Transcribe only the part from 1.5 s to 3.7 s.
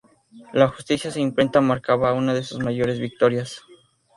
marcaba una de sus mayores victorias.